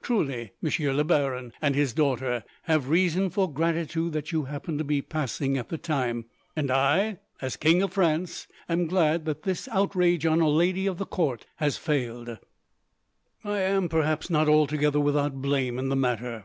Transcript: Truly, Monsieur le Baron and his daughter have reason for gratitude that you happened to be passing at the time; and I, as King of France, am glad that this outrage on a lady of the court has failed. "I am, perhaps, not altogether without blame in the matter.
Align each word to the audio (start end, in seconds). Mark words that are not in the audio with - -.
Truly, 0.00 0.52
Monsieur 0.62 0.92
le 0.94 1.02
Baron 1.02 1.52
and 1.60 1.74
his 1.74 1.92
daughter 1.92 2.44
have 2.66 2.88
reason 2.88 3.30
for 3.30 3.52
gratitude 3.52 4.12
that 4.12 4.30
you 4.30 4.44
happened 4.44 4.78
to 4.78 4.84
be 4.84 5.02
passing 5.02 5.58
at 5.58 5.70
the 5.70 5.76
time; 5.76 6.26
and 6.54 6.70
I, 6.70 7.18
as 7.40 7.56
King 7.56 7.82
of 7.82 7.92
France, 7.94 8.46
am 8.68 8.86
glad 8.86 9.24
that 9.24 9.42
this 9.42 9.66
outrage 9.72 10.24
on 10.24 10.40
a 10.40 10.48
lady 10.48 10.86
of 10.86 10.98
the 10.98 11.04
court 11.04 11.46
has 11.56 11.78
failed. 11.78 12.38
"I 13.42 13.58
am, 13.62 13.88
perhaps, 13.88 14.30
not 14.30 14.48
altogether 14.48 15.00
without 15.00 15.42
blame 15.42 15.80
in 15.80 15.88
the 15.88 15.96
matter. 15.96 16.44